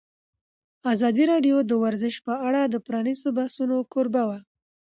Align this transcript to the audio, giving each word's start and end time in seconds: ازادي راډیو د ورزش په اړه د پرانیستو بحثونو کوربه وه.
ازادي 0.93 1.23
راډیو 1.31 1.57
د 1.65 1.71
ورزش 1.83 2.15
په 2.27 2.33
اړه 2.47 2.61
د 2.67 2.75
پرانیستو 2.87 3.27
بحثونو 3.37 3.75
کوربه 3.93 4.23
وه. 4.29 4.39